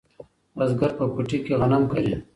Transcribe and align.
بزګر 0.57 0.91
په 0.97 1.03
پټي 1.13 1.37
کې 1.45 1.53
غنم 1.59 1.83
کري. 1.91 2.13